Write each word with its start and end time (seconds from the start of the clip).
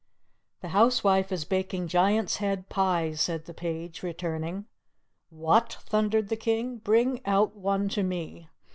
"The 0.61 0.69
housewife 0.69 1.31
is 1.31 1.45
baking 1.45 1.87
Giant's 1.87 2.37
head 2.37 2.69
pies," 2.69 3.21
said 3.21 3.45
the 3.45 3.53
page, 3.53 4.01
returning. 4.01 4.65
"What?" 5.29 5.73
thundered 5.83 6.29
the 6.29 6.35
King. 6.35 6.77
"Bring 6.77 7.23
out 7.23 7.55
one 7.55 7.87
to 7.89 8.01
me!" 8.01 8.49